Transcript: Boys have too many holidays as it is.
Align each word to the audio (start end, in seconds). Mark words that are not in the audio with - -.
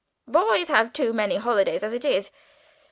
Boys 0.27 0.67
have 0.69 0.91
too 0.93 1.13
many 1.13 1.35
holidays 1.35 1.83
as 1.83 1.93
it 1.93 2.03
is. 2.03 2.31